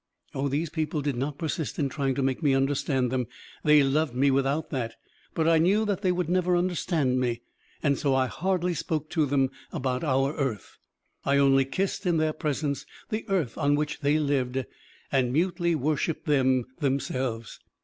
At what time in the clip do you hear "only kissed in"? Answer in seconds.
11.37-12.17